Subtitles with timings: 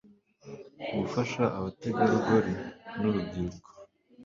[0.97, 2.53] gufasha abategarugori
[2.97, 3.69] n urubyiruko